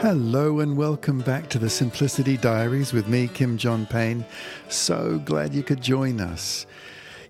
Hello 0.00 0.60
and 0.60 0.76
welcome 0.76 1.18
back 1.22 1.48
to 1.48 1.58
the 1.58 1.68
Simplicity 1.68 2.36
Diaries 2.36 2.92
with 2.92 3.08
me, 3.08 3.26
Kim 3.26 3.58
John 3.58 3.84
Payne. 3.84 4.24
So 4.68 5.20
glad 5.24 5.52
you 5.52 5.64
could 5.64 5.80
join 5.80 6.20
us. 6.20 6.66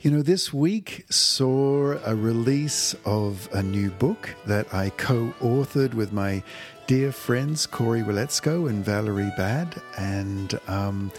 You 0.02 0.10
know, 0.10 0.20
this 0.20 0.52
week 0.52 1.06
saw 1.08 1.98
a 2.04 2.14
release 2.14 2.94
of 3.06 3.48
a 3.54 3.62
new 3.62 3.90
book 3.92 4.34
that 4.44 4.72
I 4.74 4.90
co 4.90 5.32
authored 5.40 5.94
with 5.94 6.12
my 6.12 6.42
dear 6.86 7.10
friends 7.10 7.66
Corey 7.66 8.02
Wilecko 8.02 8.68
and 8.68 8.84
Valerie 8.84 9.32
Baadh. 9.38 9.80
And 9.96 10.60
um, 10.68 11.10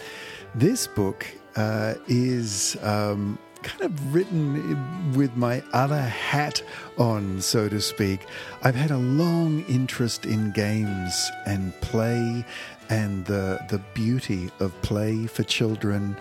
this 0.54 0.86
book 0.86 1.26
uh, 1.56 1.94
is 2.06 2.76
um, 2.82 3.40
kind 3.62 3.82
of 3.82 4.14
written 4.14 5.12
with 5.14 5.36
my 5.36 5.62
other 5.72 6.00
hat 6.00 6.62
on, 6.98 7.40
so 7.40 7.68
to 7.68 7.80
speak. 7.80 8.26
I've 8.62 8.74
had 8.74 8.90
a 8.90 8.98
long 8.98 9.64
interest 9.68 10.26
in 10.26 10.52
games 10.52 11.30
and 11.46 11.72
play 11.80 12.44
and 12.88 13.24
the, 13.26 13.64
the 13.68 13.78
beauty 13.94 14.50
of 14.60 14.80
play 14.82 15.26
for 15.26 15.42
children 15.44 16.16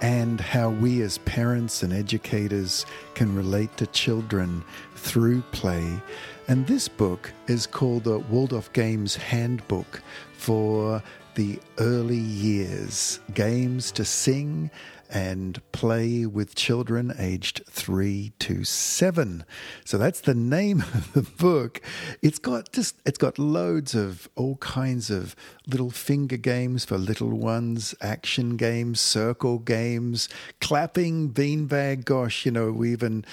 and 0.00 0.40
how 0.40 0.70
we 0.70 1.02
as 1.02 1.18
parents 1.18 1.82
and 1.82 1.92
educators 1.92 2.86
can 3.14 3.34
relate 3.34 3.76
to 3.76 3.86
children 3.88 4.64
through 4.94 5.42
play. 5.52 6.00
And 6.46 6.66
this 6.66 6.88
book 6.88 7.32
is 7.46 7.66
called 7.66 8.04
the 8.04 8.18
Waldorf 8.18 8.72
Games 8.72 9.16
Handbook 9.16 10.00
for 10.34 11.02
the 11.34 11.58
early 11.78 12.16
years 12.16 13.20
games 13.34 13.92
to 13.92 14.04
sing 14.04 14.70
and 15.10 15.60
play 15.72 16.26
with 16.26 16.54
children 16.54 17.12
aged 17.18 17.62
three 17.68 18.32
to 18.40 18.64
seven. 18.64 19.44
So 19.84 19.98
that's 19.98 20.20
the 20.20 20.34
name 20.34 20.80
of 20.80 21.12
the 21.12 21.22
book. 21.22 21.80
It's 22.22 22.38
got 22.38 22.72
just 22.72 22.96
it's 23.04 23.18
got 23.18 23.38
loads 23.38 23.94
of 23.94 24.28
all 24.36 24.56
kinds 24.56 25.10
of 25.10 25.34
little 25.66 25.90
finger 25.90 26.36
games 26.36 26.84
for 26.84 26.98
little 26.98 27.30
ones, 27.30 27.94
action 28.00 28.56
games, 28.56 29.00
circle 29.00 29.58
games, 29.58 30.28
clapping, 30.60 31.32
beanbag. 31.32 32.04
Gosh, 32.04 32.44
you 32.44 32.52
know, 32.52 32.72
we 32.72 32.92
even 32.92 33.24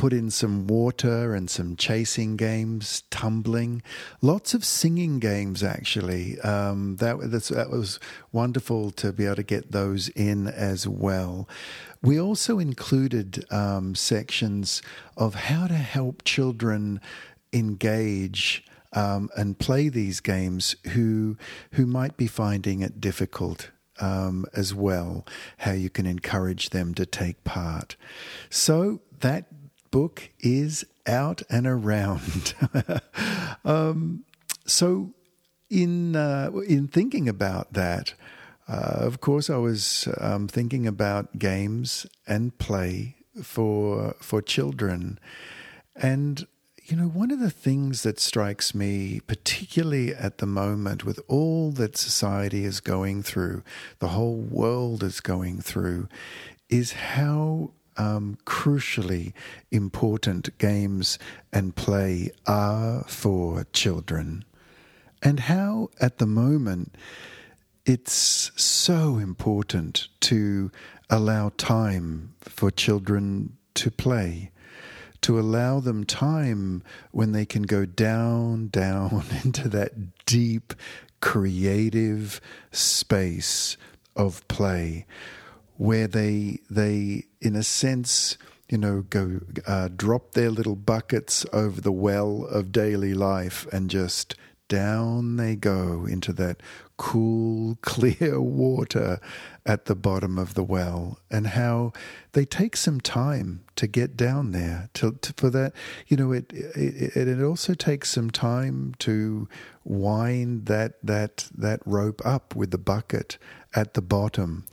put 0.00 0.14
in 0.14 0.30
some 0.30 0.66
water 0.66 1.34
and 1.34 1.50
some 1.50 1.76
chasing 1.76 2.34
games, 2.34 3.02
tumbling, 3.10 3.82
lots 4.22 4.54
of 4.54 4.64
singing 4.64 5.18
games 5.18 5.62
actually. 5.62 6.40
Um, 6.40 6.96
that, 6.96 7.18
that 7.18 7.68
was 7.68 8.00
wonderful 8.32 8.92
to 8.92 9.12
be 9.12 9.26
able 9.26 9.36
to 9.36 9.42
get 9.42 9.72
those 9.72 10.08
in 10.08 10.48
as 10.48 10.88
well. 10.88 11.46
We 12.00 12.18
also 12.18 12.58
included 12.58 13.44
um, 13.52 13.94
sections 13.94 14.80
of 15.18 15.34
how 15.34 15.66
to 15.66 15.74
help 15.74 16.24
children 16.24 17.02
engage. 17.52 18.64
Um, 18.92 19.28
and 19.36 19.56
play 19.56 19.88
these 19.88 20.18
games 20.18 20.74
who 20.94 21.36
who 21.74 21.86
might 21.86 22.16
be 22.16 22.26
finding 22.26 22.80
it 22.82 23.00
difficult 23.00 23.70
um, 24.00 24.46
as 24.52 24.74
well, 24.74 25.24
how 25.58 25.70
you 25.70 25.88
can 25.88 26.06
encourage 26.06 26.70
them 26.70 26.92
to 26.94 27.06
take 27.06 27.44
part. 27.44 27.94
So 28.48 29.00
that 29.20 29.46
book 29.90 30.30
is 30.40 30.84
out 31.06 31.42
and 31.50 31.66
around. 31.66 32.54
um, 33.64 34.24
so, 34.66 35.10
in 35.68 36.16
uh, 36.16 36.50
in 36.66 36.88
thinking 36.88 37.28
about 37.28 37.72
that, 37.72 38.14
uh, 38.68 38.98
of 39.00 39.20
course, 39.20 39.50
I 39.50 39.56
was 39.56 40.08
um, 40.20 40.48
thinking 40.48 40.86
about 40.86 41.38
games 41.38 42.06
and 42.26 42.56
play 42.58 43.16
for 43.42 44.14
for 44.20 44.42
children, 44.42 45.18
and 45.94 46.46
you 46.90 46.96
know, 46.96 47.06
one 47.06 47.30
of 47.30 47.38
the 47.38 47.50
things 47.50 48.02
that 48.02 48.18
strikes 48.18 48.74
me, 48.74 49.20
particularly 49.20 50.12
at 50.12 50.38
the 50.38 50.46
moment, 50.46 51.04
with 51.04 51.20
all 51.28 51.70
that 51.72 51.96
society 51.96 52.64
is 52.64 52.80
going 52.80 53.22
through, 53.22 53.62
the 54.00 54.08
whole 54.08 54.36
world 54.36 55.04
is 55.04 55.20
going 55.20 55.60
through, 55.60 56.08
is 56.68 56.92
how 56.92 57.70
um, 58.00 58.38
crucially 58.46 59.34
important 59.70 60.56
games 60.56 61.18
and 61.52 61.76
play 61.76 62.30
are 62.46 63.04
for 63.06 63.64
children, 63.72 64.44
and 65.22 65.40
how 65.40 65.90
at 66.00 66.16
the 66.16 66.26
moment 66.26 66.94
it's 67.84 68.52
so 68.56 69.18
important 69.18 70.08
to 70.20 70.70
allow 71.10 71.50
time 71.58 72.34
for 72.40 72.70
children 72.70 73.56
to 73.74 73.90
play. 73.90 74.50
To 75.22 75.38
allow 75.38 75.80
them 75.80 76.04
time 76.04 76.82
when 77.10 77.32
they 77.32 77.44
can 77.44 77.64
go 77.64 77.84
down, 77.84 78.68
down 78.72 79.24
into 79.44 79.68
that 79.68 80.24
deep, 80.24 80.72
creative 81.20 82.40
space 82.72 83.76
of 84.16 84.46
play 84.48 85.04
where 85.80 86.06
they 86.06 86.58
they 86.68 87.24
in 87.40 87.56
a 87.56 87.62
sense 87.62 88.36
you 88.68 88.76
know 88.76 89.00
go 89.08 89.40
uh, 89.66 89.88
drop 89.88 90.32
their 90.32 90.50
little 90.50 90.76
buckets 90.76 91.46
over 91.54 91.80
the 91.80 91.90
well 91.90 92.44
of 92.44 92.70
daily 92.70 93.14
life 93.14 93.66
and 93.72 93.88
just 93.88 94.34
down 94.68 95.36
they 95.36 95.56
go 95.56 96.06
into 96.06 96.34
that 96.34 96.62
cool, 96.98 97.78
clear 97.82 98.38
water 98.42 99.20
at 99.70 99.84
the 99.84 99.94
bottom 99.94 100.36
of 100.36 100.54
the 100.54 100.64
well, 100.64 101.20
and 101.30 101.46
how 101.46 101.92
they 102.32 102.44
take 102.44 102.76
some 102.76 103.00
time 103.00 103.62
to 103.76 103.86
get 103.86 104.16
down 104.16 104.50
there. 104.50 104.90
To, 104.94 105.12
to 105.12 105.32
for 105.36 105.48
that, 105.50 105.72
you 106.08 106.16
know, 106.16 106.32
it, 106.32 106.52
it 106.52 107.28
it 107.28 107.40
also 107.40 107.74
takes 107.74 108.10
some 108.10 108.32
time 108.32 108.96
to 108.98 109.48
wind 109.84 110.66
that 110.66 110.94
that 111.04 111.48
that 111.56 111.80
rope 111.86 112.20
up 112.26 112.56
with 112.56 112.72
the 112.72 112.78
bucket 112.78 113.38
at 113.72 113.94
the 113.94 114.02
bottom. 114.02 114.66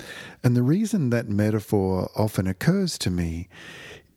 And 0.44 0.56
the 0.56 0.64
reason 0.64 1.12
that 1.12 1.30
metaphor 1.30 2.10
often 2.16 2.48
occurs 2.48 2.98
to 2.98 3.12
me 3.12 3.50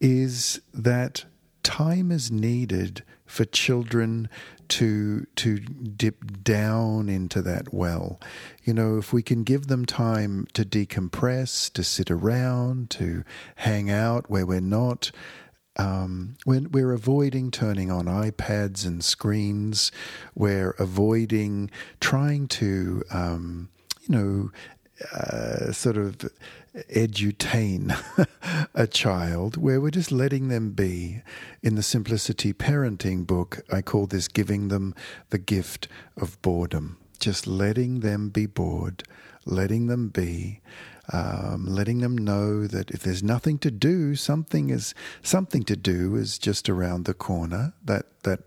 is 0.00 0.62
that 0.72 1.26
time 1.62 2.10
is 2.10 2.30
needed 2.30 3.04
for 3.26 3.44
children 3.44 4.30
to 4.70 5.26
to 5.36 5.58
dip 5.58 6.42
down 6.42 7.08
into 7.08 7.42
that 7.42 7.72
well. 7.72 8.20
You 8.64 8.74
know, 8.74 8.98
if 8.98 9.12
we 9.12 9.22
can 9.22 9.44
give 9.44 9.66
them 9.66 9.84
time 9.84 10.46
to 10.54 10.64
decompress, 10.64 11.72
to 11.72 11.84
sit 11.84 12.10
around, 12.10 12.90
to 12.90 13.24
hang 13.56 13.90
out 13.90 14.30
where 14.30 14.46
we're 14.46 14.60
not 14.60 15.10
um, 15.76 16.36
we're, 16.44 16.68
we're 16.68 16.92
avoiding 16.92 17.50
turning 17.50 17.90
on 17.90 18.04
iPads 18.04 18.86
and 18.86 19.02
screens. 19.02 19.90
We're 20.34 20.72
avoiding 20.72 21.70
trying 22.00 22.48
to, 22.48 23.02
um, 23.10 23.70
you 24.02 24.14
know, 24.14 24.50
uh, 25.14 25.72
sort 25.72 25.96
of 25.96 26.18
edutain 26.74 27.96
a 28.74 28.86
child 28.86 29.56
where 29.56 29.80
we're 29.80 29.90
just 29.90 30.12
letting 30.12 30.48
them 30.48 30.70
be. 30.70 31.22
In 31.62 31.74
the 31.74 31.82
Simplicity 31.82 32.52
Parenting 32.52 33.26
book, 33.26 33.60
I 33.70 33.82
call 33.82 34.06
this 34.06 34.28
giving 34.28 34.68
them 34.68 34.94
the 35.30 35.38
gift 35.38 35.88
of 36.16 36.40
boredom. 36.42 36.98
Just 37.18 37.46
letting 37.46 38.00
them 38.00 38.28
be 38.30 38.46
bored, 38.46 39.02
letting 39.44 39.88
them 39.88 40.08
be. 40.08 40.60
Um, 41.12 41.66
letting 41.66 41.98
them 41.98 42.16
know 42.16 42.68
that 42.68 42.92
if 42.92 43.02
there's 43.02 43.22
nothing 43.22 43.58
to 43.58 43.70
do, 43.72 44.14
something 44.14 44.70
is 44.70 44.94
something 45.22 45.64
to 45.64 45.74
do 45.74 46.14
is 46.14 46.38
just 46.38 46.68
around 46.68 47.04
the 47.04 47.14
corner. 47.14 47.72
That 47.84 48.22
that 48.22 48.40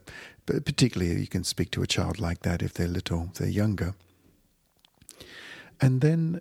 particularly 0.45 1.19
you 1.19 1.27
can 1.27 1.43
speak 1.43 1.71
to 1.71 1.83
a 1.83 1.87
child 1.87 2.19
like 2.19 2.43
that 2.43 2.61
if 2.61 2.73
they're 2.73 2.87
little, 2.87 3.29
if 3.31 3.39
they're 3.39 3.49
younger 3.49 3.95
and 5.83 5.99
then 5.99 6.39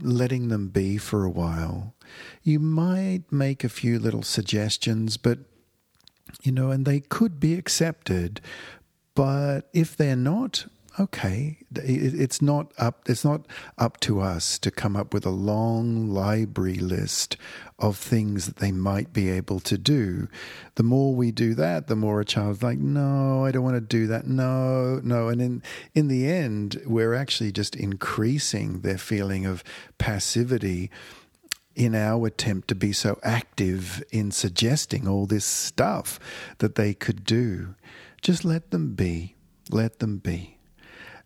letting 0.00 0.48
them 0.48 0.68
be 0.68 0.98
for 0.98 1.24
a 1.24 1.30
while. 1.30 1.94
You 2.42 2.58
might 2.58 3.24
make 3.30 3.64
a 3.64 3.68
few 3.68 3.98
little 3.98 4.22
suggestions, 4.22 5.16
but 5.16 5.38
you 6.42 6.52
know, 6.52 6.70
and 6.70 6.84
they 6.84 7.00
could 7.00 7.38
be 7.40 7.54
accepted. 7.54 8.40
But 9.14 9.68
if 9.72 9.96
they're 9.96 10.16
not, 10.16 10.66
okay, 10.98 11.58
it's 11.74 12.40
not 12.40 12.72
up. 12.78 13.08
It's 13.08 13.24
not 13.24 13.46
up 13.78 13.98
to 14.00 14.20
us 14.20 14.58
to 14.60 14.70
come 14.70 14.96
up 14.96 15.12
with 15.12 15.26
a 15.26 15.30
long 15.30 16.10
library 16.10 16.76
list 16.76 17.36
of 17.78 17.96
things 17.96 18.46
that 18.46 18.56
they 18.56 18.70
might 18.70 19.12
be 19.12 19.28
able 19.28 19.60
to 19.60 19.76
do. 19.76 20.28
The 20.76 20.82
more 20.82 21.14
we 21.14 21.32
do 21.32 21.54
that, 21.54 21.88
the 21.88 21.96
more 21.96 22.20
a 22.20 22.24
child's 22.24 22.62
like, 22.62 22.78
no, 22.78 23.44
I 23.44 23.50
don't 23.50 23.64
want 23.64 23.76
to 23.76 23.80
do 23.80 24.06
that. 24.06 24.26
No, 24.26 25.00
no. 25.02 25.28
And 25.28 25.42
in 25.42 25.62
in 25.94 26.08
the 26.08 26.28
end, 26.28 26.80
we're 26.86 27.14
actually 27.14 27.52
just 27.52 27.74
increasing 27.74 28.80
their 28.80 28.98
feeling 28.98 29.46
of 29.46 29.64
passivity 29.98 30.90
in 31.74 31.94
our 31.94 32.28
attempt 32.28 32.68
to 32.68 32.74
be 32.76 32.92
so 32.92 33.18
active 33.24 34.00
in 34.12 34.30
suggesting 34.30 35.08
all 35.08 35.26
this 35.26 35.44
stuff 35.44 36.20
that 36.58 36.76
they 36.76 36.94
could 36.94 37.24
do. 37.24 37.74
Just 38.22 38.44
let 38.44 38.70
them 38.70 38.94
be. 38.94 39.34
Let 39.70 39.98
them 39.98 40.18
be 40.18 40.53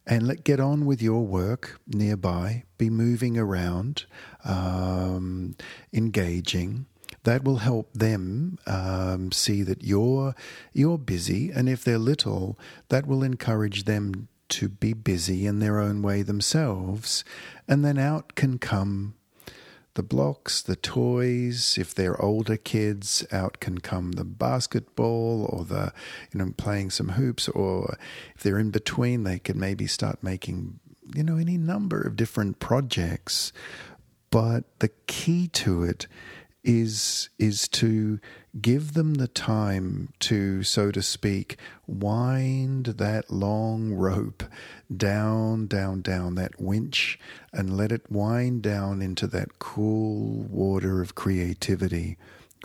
and 0.08 0.26
let 0.26 0.42
get 0.42 0.58
on 0.58 0.86
with 0.86 1.02
your 1.02 1.24
work 1.24 1.78
nearby. 1.86 2.64
Be 2.78 2.88
moving 2.88 3.36
around, 3.36 4.06
um, 4.44 5.54
engaging. 5.92 6.86
That 7.24 7.44
will 7.44 7.58
help 7.58 7.92
them 7.92 8.58
um, 8.66 9.32
see 9.32 9.62
that 9.62 9.84
you're 9.84 10.34
you're 10.72 10.98
busy, 10.98 11.50
and 11.50 11.68
if 11.68 11.84
they're 11.84 11.98
little, 11.98 12.58
that 12.88 13.06
will 13.06 13.22
encourage 13.22 13.84
them 13.84 14.28
to 14.50 14.68
be 14.68 14.94
busy 14.94 15.44
in 15.44 15.58
their 15.58 15.78
own 15.78 16.00
way 16.00 16.22
themselves, 16.22 17.22
and 17.66 17.84
then 17.84 17.98
out 17.98 18.34
can 18.34 18.58
come 18.58 19.14
the 19.94 20.02
blocks, 20.02 20.62
the 20.62 20.76
toys. 20.76 21.76
If 21.78 21.94
they're 21.94 22.20
older 22.20 22.56
kids, 22.56 23.26
out 23.32 23.60
can 23.60 23.78
come 23.78 24.12
the 24.12 24.24
basketball 24.24 25.44
or 25.50 25.64
the, 25.64 25.92
you 26.32 26.38
know, 26.38 26.52
playing 26.56 26.90
some 26.90 27.10
hoops. 27.10 27.48
Or 27.48 27.96
if 28.34 28.42
they're 28.42 28.58
in 28.58 28.70
between, 28.70 29.24
they 29.24 29.38
can 29.38 29.58
maybe 29.58 29.86
start 29.86 30.22
making, 30.22 30.78
you 31.14 31.22
know, 31.22 31.36
any 31.36 31.56
number 31.56 32.00
of 32.00 32.16
different 32.16 32.60
projects. 32.60 33.52
But 34.30 34.64
the 34.78 34.90
key 35.06 35.48
to 35.48 35.82
it 35.82 36.06
is 36.64 37.28
is 37.38 37.68
to 37.68 38.18
give 38.60 38.94
them 38.94 39.14
the 39.14 39.28
time 39.28 40.12
to, 40.20 40.62
so 40.62 40.90
to 40.90 41.02
speak, 41.02 41.56
wind 41.86 42.86
that 42.86 43.30
long 43.30 43.92
rope 43.92 44.42
down, 44.94 45.66
down, 45.66 46.00
down 46.00 46.34
that 46.34 46.60
winch 46.60 47.18
and 47.52 47.76
let 47.76 47.92
it 47.92 48.10
wind 48.10 48.62
down 48.62 49.00
into 49.00 49.26
that 49.26 49.58
cool 49.58 50.42
water 50.50 51.00
of 51.00 51.14
creativity, 51.14 52.16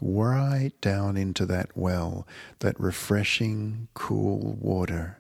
right 0.02 0.72
down 0.82 1.16
into 1.16 1.46
that 1.46 1.70
well, 1.76 2.28
that 2.60 2.80
refreshing, 2.80 3.88
cool 3.94 4.58
water 4.60 5.20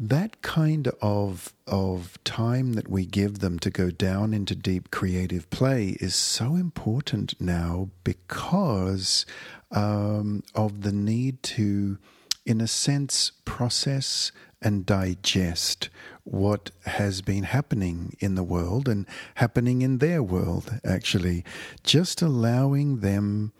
that 0.00 0.42
kind 0.42 0.88
of 1.02 1.52
of 1.66 2.22
time 2.22 2.74
that 2.74 2.88
we 2.88 3.04
give 3.04 3.40
them 3.40 3.58
to 3.58 3.68
go 3.68 3.90
down 3.90 4.32
into 4.32 4.54
deep 4.54 4.92
creative 4.92 5.50
play 5.50 5.96
is 6.00 6.14
so 6.14 6.54
important 6.54 7.34
now 7.40 7.90
because 8.04 9.26
um, 9.72 10.42
of 10.54 10.82
the 10.82 10.92
need 10.92 11.42
to, 11.42 11.98
in 12.46 12.60
a 12.60 12.68
sense, 12.68 13.32
process 13.44 14.30
and 14.62 14.86
digest 14.86 15.88
what 16.22 16.70
has 16.84 17.20
been 17.20 17.42
happening 17.42 18.16
in 18.20 18.36
the 18.36 18.44
world 18.44 18.88
and 18.88 19.04
happening 19.34 19.82
in 19.82 19.98
their 19.98 20.22
world. 20.22 20.78
Actually, 20.84 21.44
just 21.82 22.22
allowing 22.22 23.00
them 23.00 23.52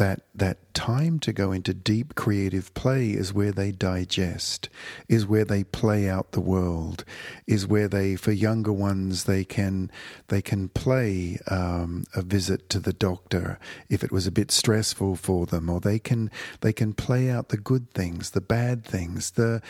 that 0.00 0.22
that 0.34 0.56
time 0.72 1.18
to 1.18 1.30
go 1.30 1.52
into 1.52 1.74
deep 1.74 2.14
creative 2.14 2.72
play 2.72 3.10
is 3.10 3.34
where 3.34 3.52
they 3.52 3.70
digest, 3.70 4.70
is 5.10 5.26
where 5.26 5.44
they 5.44 5.62
play 5.62 6.08
out 6.08 6.32
the 6.32 6.40
world, 6.40 7.04
is 7.46 7.66
where 7.66 7.86
they, 7.86 8.16
for 8.16 8.32
younger 8.32 8.72
ones, 8.72 9.24
they 9.24 9.44
can 9.44 9.90
they 10.28 10.40
can 10.40 10.70
play 10.70 11.38
um, 11.48 12.04
a 12.14 12.22
visit 12.22 12.70
to 12.70 12.80
the 12.80 12.94
doctor 12.94 13.58
if 13.90 14.02
it 14.02 14.10
was 14.10 14.26
a 14.26 14.32
bit 14.32 14.50
stressful 14.50 15.16
for 15.16 15.44
them, 15.44 15.68
or 15.68 15.80
they 15.80 15.98
can 15.98 16.30
they 16.62 16.72
can 16.72 16.94
play 16.94 17.28
out 17.28 17.50
the 17.50 17.58
good 17.58 17.90
things, 17.90 18.30
the 18.30 18.40
bad 18.40 18.82
things, 18.82 19.32
the 19.32 19.60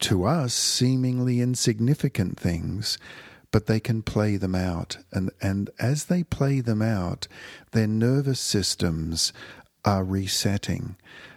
to 0.00 0.24
us 0.24 0.52
seemingly 0.52 1.40
insignificant 1.40 2.40
things 2.40 2.98
but 3.52 3.66
they 3.66 3.80
can 3.80 4.02
play 4.02 4.36
them 4.36 4.54
out. 4.54 4.98
And, 5.12 5.30
and 5.40 5.70
as 5.78 6.06
they 6.06 6.24
play 6.24 6.60
them 6.60 6.82
out, 6.82 7.26
their 7.70 7.86
nervous 7.86 8.40
systems 8.40 9.32
are 9.86 10.04
resetting, 10.04 10.96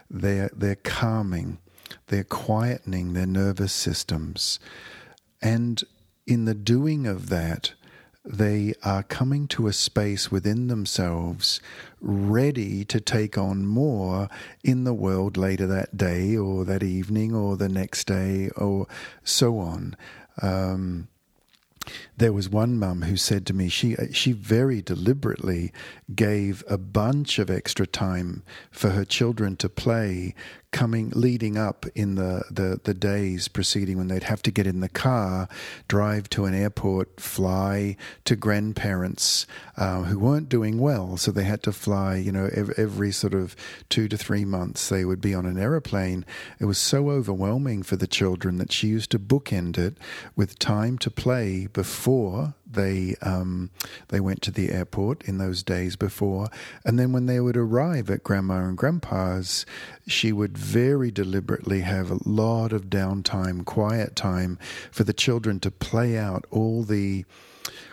they're, 0.10 0.50
they're 0.56 0.76
calming, 0.76 1.60
they're 2.08 2.24
quietening 2.24 3.14
their 3.14 3.28
nervous 3.28 3.72
systems. 3.72 4.60
And 5.42 5.84
in 6.28 6.46
the 6.46 6.56
doing 6.56 7.08
of 7.08 7.30
that, 7.30 7.74
they 8.26 8.74
are 8.84 9.04
coming 9.04 9.48
to 9.48 9.68
a 9.68 9.74
space 9.74 10.30
within 10.30 10.68
themselves 10.68 11.62
ready 12.02 12.84
to 12.86 13.00
take 13.00 13.38
on 13.38 13.66
more 13.66 14.30
in 14.64 14.84
the 14.84 14.94
world 14.94 15.38
later 15.38 15.66
that 15.66 15.96
day 15.96 16.36
or 16.36 16.66
that 16.66 16.84
evening 16.84 17.34
or 17.34 17.56
the 17.56 17.70
next 17.70 18.06
day 18.06 18.50
or 18.56 18.88
so 19.24 19.58
on. 19.60 19.96
Um, 20.42 21.08
there 22.18 22.34
was 22.34 22.50
one 22.50 22.78
mum 22.78 23.04
who 23.04 23.16
said 23.16 23.46
to 23.46 23.54
me 23.54 23.70
she 23.70 23.96
she 24.12 24.32
very 24.32 24.82
deliberately 24.82 25.72
gave 26.14 26.64
a 26.68 26.78
bunch 26.78 27.40
of 27.40 27.50
extra 27.50 27.88
time 27.88 28.44
for 28.72 28.90
her 28.92 29.06
children 29.06 29.56
to 29.56 29.70
play 29.70 30.36
coming 30.72 31.12
leading 31.16 31.58
up 31.58 31.86
in 31.96 32.16
the, 32.16 32.44
the, 32.52 32.80
the 32.84 32.94
days 32.94 33.48
preceding 33.48 33.98
when 33.98 34.08
they'd 34.08 34.24
have 34.24 34.42
to 34.44 34.52
get 34.52 34.68
in 34.68 34.82
the 34.82 34.90
car, 34.90 35.48
drive 35.88 36.30
to 36.30 36.46
an 36.46 36.54
airport, 36.54 37.20
fly 37.20 37.96
to 38.26 38.36
grandparents 38.36 39.48
uh, 39.78 40.04
who 40.04 40.20
weren't 40.20 40.50
doing 40.50 40.80
well, 40.80 41.18
so 41.18 41.32
they 41.32 41.44
had 41.44 41.64
to 41.64 41.72
fly. 41.72 42.16
You 42.16 42.32
know, 42.32 42.50
every, 42.54 42.76
every 42.78 43.12
sort 43.12 43.34
of 43.34 43.56
two 43.90 44.08
to 44.10 44.18
three 44.18 44.46
months 44.46 44.90
they 44.90 45.06
would 45.06 45.22
be 45.22 45.34
on 45.34 45.46
an 45.46 45.58
aeroplane. 45.58 46.26
It 46.60 46.66
was 46.66 46.78
so 46.78 47.10
overwhelming 47.10 47.84
for 47.84 47.96
the 47.96 48.08
children 48.08 48.58
that 48.58 48.72
she 48.72 48.88
used 48.88 49.12
to 49.12 49.20
bookend 49.20 49.78
it 49.78 49.98
with 50.36 50.60
time 50.60 50.98
to 51.00 51.10
play 51.10 51.68
before 51.68 52.54
they 52.70 53.16
um, 53.22 53.72
they 54.10 54.20
went 54.20 54.42
to 54.44 54.52
the 54.52 54.72
airport 54.72 55.24
in 55.24 55.38
those 55.38 55.64
days 55.64 55.96
before, 55.96 56.48
and 56.86 57.00
then 57.00 57.12
when 57.12 57.26
they 57.26 57.40
would 57.40 57.58
arrive 57.58 58.10
at 58.10 58.24
grandma 58.24 58.66
and 58.66 58.78
grandpa's, 58.78 59.66
she 60.08 60.32
would 60.32 60.58
very 60.58 61.12
deliberately 61.12 61.82
have 61.82 62.12
a 62.12 62.20
lot 62.26 62.72
of 62.72 62.86
downtime, 62.86 63.66
quiet 63.66 64.16
time 64.16 64.60
for 64.92 65.04
the 65.04 65.14
children 65.14 65.60
to 65.62 65.72
play 65.72 66.18
out 66.18 66.46
all 66.52 66.84
the 66.84 67.26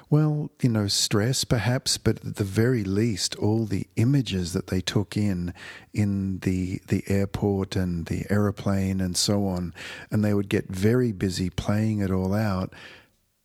well, 0.09 0.51
you 0.63 0.69
know, 0.69 0.87
stress 0.87 1.43
perhaps, 1.43 1.99
but 1.99 2.25
at 2.25 2.37
the 2.37 2.45
very 2.45 2.85
least, 2.85 3.35
all 3.37 3.65
the 3.65 3.89
images 3.97 4.53
that 4.53 4.69
they 4.69 4.81
took 4.81 5.17
in 5.17 5.53
in 5.93 6.39
the 6.41 6.81
the 6.87 7.03
airport 7.09 7.75
and 7.75 8.07
the 8.07 8.25
aeroplane 8.31 9.01
and 9.01 9.17
so 9.17 9.47
on, 9.47 9.75
and 10.11 10.25
they 10.25 10.33
would 10.33 10.49
get 10.49 10.69
very 10.69 11.11
busy 11.11 11.51
playing 11.51 12.01
it 12.01 12.11
all 12.11 12.35
out 12.35 12.73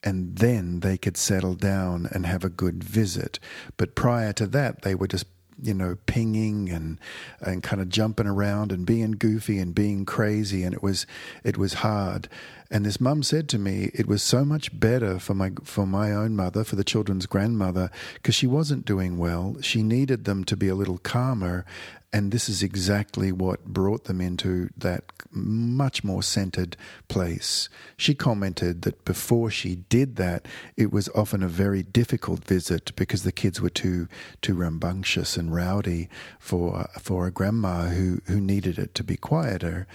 and 0.04 0.36
then 0.38 0.80
they 0.80 0.98
could 0.98 1.18
settle 1.18 1.56
down 1.56 2.08
and 2.12 2.26
have 2.26 2.44
a 2.44 2.50
good 2.50 2.84
visit. 2.84 3.40
But 3.78 3.96
prior 3.96 4.34
to 4.34 4.48
that, 4.48 4.82
they 4.82 4.96
were 4.96 5.08
just 5.08 5.26
you 5.62 5.74
know 5.74 5.96
pinging 6.06 6.70
and 6.70 7.00
and 7.40 7.62
kind 7.62 7.82
of 7.82 7.90
jumping 7.90 8.26
around 8.28 8.72
and 8.72 8.86
being 8.86 9.12
goofy 9.12 9.60
and 9.60 9.76
being 9.76 10.06
crazy 10.06 10.64
and 10.64 10.74
it 10.74 10.82
was 10.82 11.06
it 11.44 11.58
was 11.58 11.76
hard 11.76 12.28
and 12.72 12.86
this 12.86 13.02
mum 13.02 13.22
said 13.22 13.48
to 13.50 13.60
me 13.60 13.92
it 13.94 14.08
was 14.08 14.24
so 14.24 14.44
much 14.44 14.80
better 14.80 15.20
for 15.20 15.34
my 15.34 15.52
for 15.64 15.86
my 15.86 16.12
own 16.12 16.36
mother 16.36 16.64
for 16.64 16.76
the 16.76 16.84
children's 16.84 17.26
grandmother 17.26 17.92
because 18.16 18.34
she 18.34 18.48
wasn't 18.48 18.86
doing 18.86 19.18
well 19.18 19.58
she 19.62 19.84
needed 19.84 20.26
them 20.26 20.44
to 20.44 20.58
be 20.58 20.68
a 20.68 20.76
little 20.76 20.98
calmer 20.98 21.66
and 22.14 22.32
this 22.32 22.50
is 22.50 22.62
exactly 22.62 23.32
what 23.32 23.66
brought 23.66 24.04
them 24.04 24.20
into 24.20 24.70
that 24.76 25.06
much 25.32 26.04
more 26.04 26.22
centered 26.22 26.76
place. 27.08 27.70
She 27.96 28.14
commented 28.14 28.82
that 28.82 29.06
before 29.06 29.50
she 29.50 29.76
did 29.76 30.18
that, 30.18 30.46
it 30.76 30.92
was 30.92 31.08
often 31.16 31.42
a 31.42 31.48
very 31.48 31.84
difficult 31.84 32.44
visit 32.44 32.94
because 32.98 33.24
the 33.24 33.32
kids 33.32 33.62
were 33.62 33.70
too 33.70 34.10
too 34.42 34.56
rambunctious 34.56 35.38
and 35.38 35.54
rowdy 35.56 36.10
for 36.38 36.90
for 37.00 37.28
a 37.28 37.32
grandma 37.32 37.86
who 37.86 38.22
who 38.26 38.42
needed 38.42 38.78
it 38.78 38.94
to 38.96 39.04
be 39.04 39.16
quieter. 39.16 39.88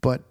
But 0.00 0.22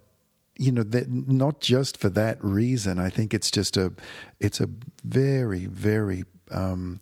you 0.60 0.74
know 0.74 0.84
that 0.84 1.10
not 1.10 1.62
just 1.62 1.98
for 1.98 2.10
that 2.10 2.44
reason. 2.44 3.00
I 3.00 3.10
think 3.10 3.34
it's 3.34 3.50
just 3.50 3.78
a 3.78 3.94
it's 4.40 4.60
a 4.60 4.70
very 5.04 5.66
very 5.66 6.26
um, 6.52 7.00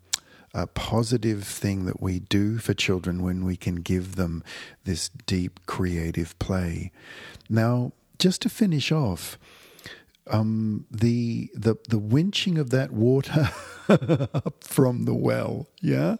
a 0.54 0.68
positive 0.68 1.44
thing 1.44 1.86
that 1.86 2.00
we 2.00 2.20
do 2.20 2.60
for 2.60 2.74
children 2.74 3.24
when 3.24 3.44
we 3.44 3.58
can 3.58 3.78
give 3.78 4.16
them 4.16 4.44
this 4.86 5.10
deep 5.10 5.60
creative 5.66 6.38
play. 6.40 6.92
Now, 7.50 7.94
just 8.20 8.44
to 8.44 8.50
finish 8.50 8.92
off, 8.92 9.40
um, 10.30 10.86
the 10.92 11.50
the 11.56 11.76
the 11.90 12.00
winching 12.00 12.60
of 12.60 12.70
that 12.70 12.92
water 12.92 13.50
up 13.90 14.64
from 14.64 15.06
the 15.06 15.16
well, 15.16 15.68
yeah, 15.82 16.18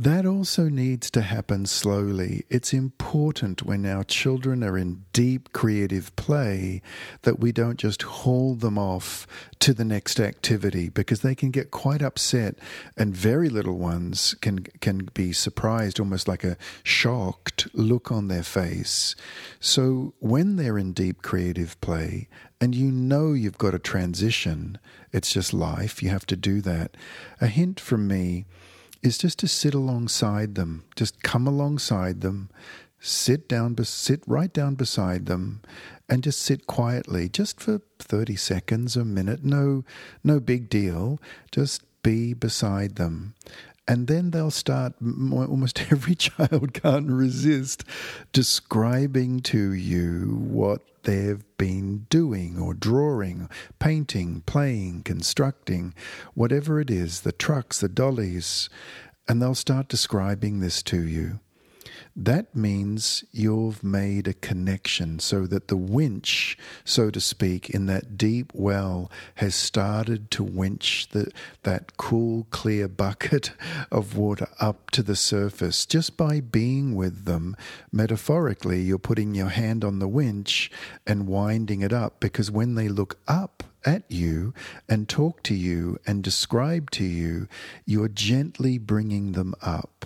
that 0.00 0.24
also 0.24 0.68
needs 0.68 1.10
to 1.10 1.22
happen 1.22 1.66
slowly. 1.66 2.44
It's 2.48 2.72
important 2.72 3.64
when 3.64 3.84
our 3.84 4.04
children 4.04 4.62
are 4.62 4.78
in 4.78 5.04
deep 5.12 5.52
creative 5.52 6.14
play 6.14 6.82
that 7.22 7.40
we 7.40 7.50
don't 7.50 7.80
just 7.80 8.02
haul 8.02 8.54
them 8.54 8.78
off 8.78 9.26
to 9.58 9.74
the 9.74 9.84
next 9.84 10.20
activity 10.20 10.88
because 10.88 11.22
they 11.22 11.34
can 11.34 11.50
get 11.50 11.72
quite 11.72 12.00
upset 12.00 12.54
and 12.96 13.12
very 13.12 13.48
little 13.48 13.76
ones 13.76 14.36
can 14.40 14.60
can 14.80 15.08
be 15.14 15.32
surprised 15.32 15.98
almost 15.98 16.28
like 16.28 16.44
a 16.44 16.56
shocked 16.84 17.66
look 17.74 18.12
on 18.12 18.28
their 18.28 18.44
face. 18.44 19.16
So 19.58 20.14
when 20.20 20.54
they're 20.54 20.78
in 20.78 20.92
deep 20.92 21.22
creative 21.22 21.80
play 21.80 22.28
and 22.60 22.72
you 22.72 22.92
know 22.92 23.32
you've 23.32 23.58
got 23.58 23.74
a 23.74 23.80
transition, 23.80 24.78
it's 25.12 25.32
just 25.32 25.52
life, 25.52 26.04
you 26.04 26.10
have 26.10 26.26
to 26.26 26.36
do 26.36 26.60
that. 26.60 26.96
A 27.40 27.48
hint 27.48 27.80
from 27.80 28.06
me 28.06 28.44
is 29.02 29.18
just 29.18 29.38
to 29.40 29.48
sit 29.48 29.74
alongside 29.74 30.54
them, 30.54 30.84
just 30.96 31.22
come 31.22 31.46
alongside 31.46 32.20
them, 32.20 32.50
sit 33.00 33.48
down, 33.48 33.76
sit 33.84 34.22
right 34.26 34.52
down 34.52 34.74
beside 34.74 35.26
them, 35.26 35.62
and 36.08 36.24
just 36.24 36.40
sit 36.40 36.66
quietly, 36.66 37.28
just 37.28 37.60
for 37.60 37.80
thirty 37.98 38.36
seconds, 38.36 38.96
a 38.96 39.04
minute. 39.04 39.44
No, 39.44 39.84
no 40.24 40.40
big 40.40 40.68
deal. 40.68 41.20
Just 41.52 41.82
be 42.02 42.32
beside 42.32 42.96
them, 42.96 43.34
and 43.88 44.06
then 44.06 44.30
they'll 44.30 44.50
start. 44.50 44.92
Almost 45.02 45.90
every 45.90 46.14
child 46.14 46.74
can't 46.74 47.10
resist 47.10 47.82
describing 48.32 49.40
to 49.40 49.72
you 49.72 50.36
what 50.48 50.82
they've 51.02 51.42
been 51.56 52.06
doing 52.10 52.58
or 52.58 52.74
drawing, 52.74 53.48
painting, 53.78 54.42
playing, 54.46 55.02
constructing, 55.04 55.94
whatever 56.34 56.80
it 56.80 56.90
is, 56.90 57.22
the 57.22 57.32
trucks, 57.32 57.80
the 57.80 57.88
dollies, 57.88 58.68
and 59.26 59.40
they'll 59.40 59.54
start 59.54 59.88
describing 59.88 60.60
this 60.60 60.82
to 60.82 61.02
you 61.02 61.40
that 62.18 62.52
means 62.52 63.22
you've 63.30 63.84
made 63.84 64.26
a 64.26 64.34
connection 64.34 65.20
so 65.20 65.46
that 65.46 65.68
the 65.68 65.76
winch, 65.76 66.58
so 66.84 67.10
to 67.10 67.20
speak, 67.20 67.70
in 67.70 67.86
that 67.86 68.18
deep 68.18 68.50
well 68.52 69.08
has 69.36 69.54
started 69.54 70.28
to 70.32 70.42
winch 70.42 71.10
the, 71.10 71.30
that 71.62 71.96
cool, 71.96 72.48
clear 72.50 72.88
bucket 72.88 73.52
of 73.92 74.16
water 74.16 74.48
up 74.58 74.90
to 74.90 75.02
the 75.04 75.14
surface. 75.14 75.86
Just 75.86 76.16
by 76.16 76.40
being 76.40 76.96
with 76.96 77.24
them, 77.24 77.56
metaphorically, 77.92 78.82
you're 78.82 78.98
putting 78.98 79.36
your 79.36 79.50
hand 79.50 79.84
on 79.84 80.00
the 80.00 80.08
winch 80.08 80.72
and 81.06 81.28
winding 81.28 81.82
it 81.82 81.92
up 81.92 82.18
because 82.18 82.50
when 82.50 82.74
they 82.74 82.88
look 82.88 83.20
up, 83.28 83.62
at 83.86 84.02
you 84.10 84.52
and 84.88 85.08
talk 85.08 85.40
to 85.44 85.54
you 85.54 85.98
and 86.04 86.24
describe 86.24 86.90
to 86.90 87.04
you, 87.04 87.46
you're 87.86 88.08
gently 88.08 88.76
bringing 88.76 89.32
them 89.32 89.54
up. 89.62 90.04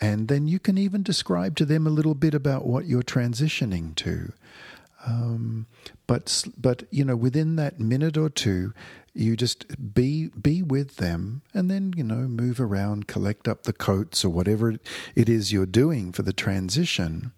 And 0.00 0.28
then 0.28 0.46
you 0.46 0.58
can 0.58 0.78
even 0.78 1.02
describe 1.02 1.56
to 1.56 1.64
them 1.64 1.86
a 1.86 1.90
little 1.90 2.14
bit 2.14 2.34
about 2.34 2.66
what 2.66 2.86
you're 2.86 3.02
transitioning 3.02 3.94
to. 3.96 4.32
Um, 5.06 5.66
but 6.06 6.44
but 6.56 6.84
you 6.90 7.04
know 7.04 7.16
within 7.16 7.56
that 7.56 7.78
minute 7.78 8.16
or 8.16 8.28
two, 8.28 8.72
you 9.14 9.36
just 9.36 9.94
be 9.94 10.28
be 10.28 10.62
with 10.62 10.96
them, 10.96 11.42
and 11.54 11.70
then 11.70 11.92
you 11.96 12.04
know 12.04 12.28
move 12.28 12.60
around, 12.60 13.06
collect 13.06 13.48
up 13.48 13.62
the 13.62 13.72
coats 13.72 14.24
or 14.24 14.28
whatever 14.28 14.76
it 15.14 15.28
is 15.28 15.52
you're 15.52 15.66
doing 15.66 16.12
for 16.12 16.22
the 16.22 16.32
transition. 16.32 17.32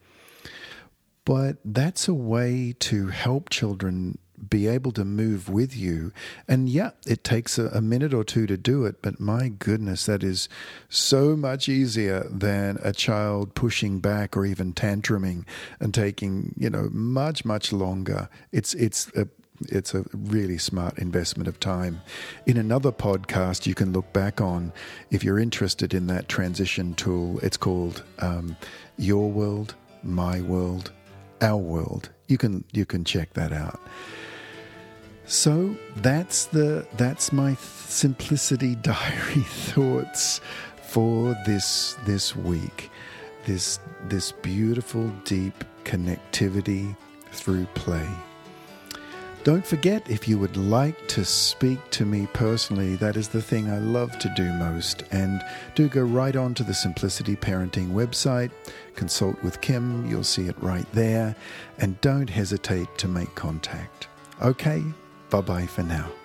But 1.25 1.59
that's 1.65 2.09
a 2.09 2.15
way 2.15 2.75
to 2.81 3.09
help 3.09 3.51
children 3.51 4.19
be 4.49 4.67
able 4.67 4.93
to 4.93 5.05
move 5.05 5.49
with 5.49 5.77
you. 5.77 6.13
And 6.49 6.69
yeah, 6.69 6.91
it 7.07 7.25
takes 7.25 7.59
a, 7.59 7.67
a, 7.67 7.81
minute 7.81 8.15
or 8.15 8.25
two 8.25 8.47
to 8.47 8.57
do 8.57 8.85
it, 8.85 9.03
but 9.03 9.21
my 9.21 9.49
goodness, 9.49 10.07
that 10.07 10.23
is 10.23 10.49
so 10.89 11.37
much 11.37 11.69
easier 11.69 12.27
than 12.31 12.79
a 12.83 12.93
child 12.93 13.55
pushing 13.55 14.01
back 14.01 14.37
or 14.37 14.47
even 14.47 14.73
tantruming 14.73 15.45
and 15.81 15.93
taking, 15.93 16.55
you 16.57 16.71
know, 16.71 16.89
much, 16.93 17.45
much 17.45 17.73
longer. 17.73 18.29
It's, 18.53 18.75
it's 18.75 19.11
a 19.17 19.29
it's 19.69 19.95
a 19.95 20.05
really 20.15 20.59
smart 20.59 20.99
investment 20.99 21.49
of 21.49 21.61
time. 21.61 22.01
In 22.47 22.57
another 22.57 22.93
podcast, 22.93 23.67
you 23.67 23.75
can 23.75 23.93
look 23.93 24.11
back 24.13 24.41
on 24.41 24.73
if 25.11 25.23
you're 25.23 25.39
interested 25.39 25.93
in 25.93 26.07
that 26.07 26.29
transition 26.29 26.95
tool. 26.95 27.39
It's 27.41 27.57
called 27.57 28.03
um, 28.21 28.57
Your 28.97 29.31
World, 29.31 29.75
My 30.03 30.41
World, 30.41 30.93
Our 31.43 31.59
World. 31.59 32.11
You 32.29 32.39
can 32.39 32.65
you 32.73 32.87
can 32.87 33.05
check 33.05 33.35
that 33.35 33.53
out. 33.53 33.81
So 35.31 35.77
that's 35.95 36.47
the 36.47 36.85
that's 36.97 37.33
my 37.33 37.55
simplicity 37.55 38.75
diary 38.83 39.45
thoughts 39.71 40.41
for 40.89 41.37
this 41.47 41.97
this 42.05 42.35
week. 42.35 42.91
This 43.47 43.79
this 44.09 44.33
beautiful 44.33 45.09
deep 45.25 45.63
connectivity 45.85 46.97
through 47.31 47.67
play. 47.75 48.09
Don't 49.45 49.65
forget, 49.65 50.11
if 50.11 50.27
you 50.27 50.37
would 50.37 50.57
like 50.57 51.07
to 51.09 51.25
speak 51.25 51.79
to 51.93 52.05
me 52.05 52.27
personally, 52.33 52.97
that 52.97 53.17
is 53.17 53.29
the 53.29 53.41
thing 53.41 53.71
I 53.71 53.79
love 53.79 54.19
to 54.19 54.33
do 54.37 54.53
most. 54.55 55.05
And 55.13 55.45
do 55.77 55.89
go 55.89 56.03
right 56.03 56.35
on 56.35 56.55
to 56.55 56.65
the 56.65 56.75
Simplicity 56.75 57.37
Parenting 57.37 57.93
website, 57.93 58.51
consult 58.97 59.41
with 59.45 59.61
Kim, 59.61 60.05
you'll 60.07 60.25
see 60.25 60.49
it 60.49 60.61
right 60.61 60.85
there, 60.93 61.37
and 61.79 61.99
don't 62.01 62.29
hesitate 62.29 62.99
to 62.99 63.09
make 63.09 63.35
contact. 63.35 64.09
Okay, 64.43 64.83
Bye 65.31 65.41
bye 65.43 65.67
for 65.67 65.85
now. 65.85 66.20